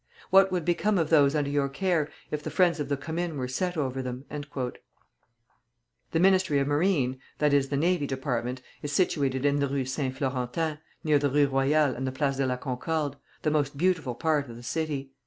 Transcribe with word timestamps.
What 0.31 0.51
would 0.51 0.65
become 0.65 0.97
of 0.97 1.11
those 1.11 1.35
under 1.35 1.51
your 1.51 1.69
care 1.69 2.09
if 2.31 2.41
the 2.41 2.49
friends 2.49 2.79
of 2.79 2.89
the 2.89 2.97
Commune 2.97 3.37
were 3.37 3.47
set 3.47 3.77
over 3.77 4.01
them?" 4.01 4.25
The 4.31 6.19
Ministry 6.19 6.57
of 6.57 6.67
Marine 6.67 7.19
(that 7.37 7.53
is, 7.53 7.69
the 7.69 7.77
Navy 7.77 8.07
Department) 8.07 8.63
is 8.81 8.91
situated 8.91 9.45
in 9.45 9.59
the 9.59 9.67
Rue 9.67 9.85
Saint 9.85 10.17
Florentin, 10.17 10.79
near 11.03 11.19
the 11.19 11.29
Rue 11.29 11.45
Royale 11.45 11.93
and 11.93 12.07
the 12.07 12.11
Place 12.11 12.37
de 12.37 12.47
la 12.47 12.57
Concorde, 12.57 13.17
the 13.43 13.51
most 13.51 13.77
beautiful 13.77 14.15
part 14.15 14.49
of 14.49 14.55
the 14.55 14.63
city. 14.63 15.11